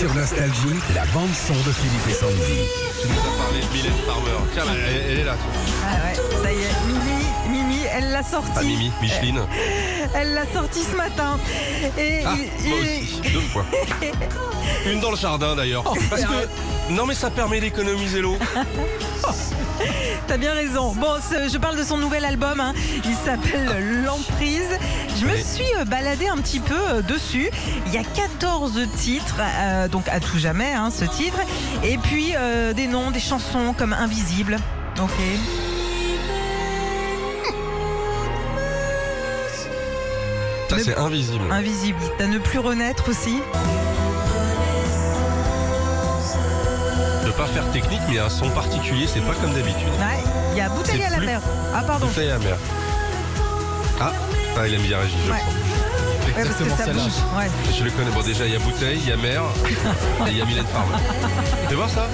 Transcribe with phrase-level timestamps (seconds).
[0.00, 2.64] Sur Nostalgie, la bande-son de Philippe et Sandy.
[3.02, 4.48] Tu nous as parlé de Mylène Farmer.
[4.54, 5.34] Tiens, elle, elle est là.
[5.34, 5.52] toi.
[5.84, 7.09] Ah ouais, ça y est,
[8.00, 8.50] elle l'a sorti.
[8.56, 9.40] Ah, Mimi, Micheline.
[10.14, 11.38] Elle l'a sorti ce matin.
[11.98, 12.34] Et, Ah,
[12.66, 13.64] moi aussi, deux fois.
[14.90, 15.84] Une dans le jardin d'ailleurs.
[16.08, 16.48] Parce que.
[16.92, 18.36] Non, mais ça permet d'économiser l'eau.
[20.26, 20.92] T'as bien raison.
[20.94, 22.60] Bon, je parle de son nouvel album.
[22.60, 22.72] hein.
[23.04, 24.78] Il s'appelle L'Emprise.
[25.18, 27.50] Je me suis euh, baladée un petit peu euh, dessus.
[27.86, 31.38] Il y a 14 titres, euh, donc à tout jamais, hein, ce titre.
[31.84, 34.56] Et puis euh, des noms, des chansons comme Invisible.
[35.00, 35.10] Ok.
[40.70, 41.44] Ça, c'est invisible.
[41.50, 41.98] Invisible.
[42.16, 43.40] T'as ne plus renaître aussi.
[47.26, 49.88] De pas faire technique, mais un son particulier, c'est pas comme d'habitude.
[49.98, 50.22] Ouais.
[50.52, 51.40] Il y a Bouteille à la plus- mer.
[51.74, 52.06] Ah pardon.
[52.06, 52.56] Bouteille à mer.
[54.00, 54.12] Ah,
[54.58, 55.38] ah, il aime bien réagi, je Ouais.
[56.36, 57.12] Ouais, parce que ça bouge.
[57.36, 57.50] Ouais.
[57.76, 58.10] Je le connais.
[58.12, 59.42] Bon, déjà, il y a Bouteille, il y a Mer
[60.26, 60.94] et il y a Mylène Farmer.
[61.68, 62.06] Tu voir ça?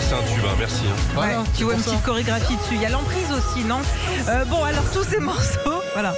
[0.00, 0.82] Ça, c'est un tube, hein, merci.
[0.86, 1.20] hein.
[1.20, 2.74] Ouais, tu vois une petite chorégraphie dessus.
[2.74, 3.80] Il y a l'emprise aussi, non?
[4.28, 6.12] Euh, Bon, alors tous ces morceaux, voilà.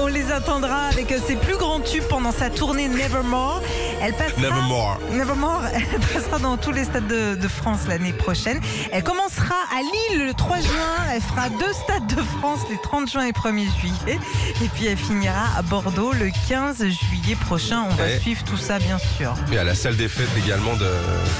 [0.00, 3.60] On les attendra avec ses plus grands tubes pendant sa tournée Nevermore.
[4.00, 5.00] Elle passera, Nevermore.
[5.10, 8.60] Nevermore, elle passera dans tous les stades de, de France l'année prochaine.
[8.92, 9.80] Elle commencera à
[10.14, 10.70] Lille le 3 juin.
[11.12, 14.20] Elle fera deux stades de France les 30 juin et 1er juillet.
[14.62, 17.86] Et puis elle finira à Bordeaux le 15 juillet prochain.
[17.90, 19.34] On va suivre tout ça, bien sûr.
[19.50, 20.92] Et à la salle des fêtes également de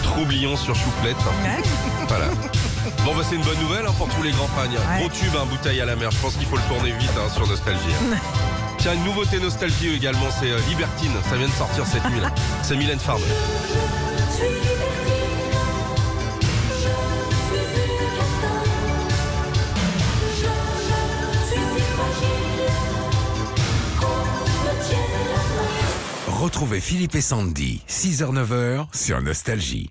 [0.02, 1.16] Troublion sur Chouflette.
[1.44, 1.62] Ouais.
[2.08, 2.26] Voilà.
[3.04, 4.62] Bon, bah, c'est une bonne nouvelle hein, pour tous les grands fans.
[4.68, 5.00] Ouais.
[5.00, 6.10] Gros tube, hein, bouteille à la mer.
[6.10, 7.80] Je pense qu'il faut le tourner vite hein, sur Nostalgie.
[8.12, 8.16] hein.
[8.78, 11.12] Tiens, une nouveauté Nostalgie également, c'est euh, Libertine.
[11.28, 12.20] Ça vient de sortir cette nuit.
[12.20, 12.30] là.
[12.62, 13.24] C'est Mylène Farmer.
[26.28, 29.90] Retrouvez Philippe et Sandy, 6h-9h sur Nostalgie.